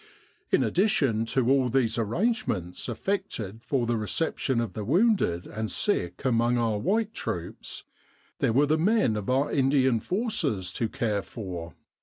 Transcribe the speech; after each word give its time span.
In 0.49 0.63
addition 0.63 1.25
to 1.27 1.47
all 1.51 1.69
these 1.69 1.99
arrangements 1.99 2.89
effected 2.89 3.61
for 3.61 3.85
the 3.85 3.97
reception 3.97 4.59
of 4.59 4.73
the 4.73 4.83
wounded 4.83 5.45
and 5.45 5.71
sick 5.71 6.25
among 6.25 6.57
our 6.57 6.79
white 6.79 7.13
troops, 7.13 7.83
there 8.39 8.49
were 8.51 8.65
the 8.65 8.79
men 8.79 9.15
of 9.15 9.29
our 9.29 9.51
Indian 9.51 9.99
Forces 9.99 10.71
to 10.71 10.89
care 10.89 11.21
for. 11.21 11.75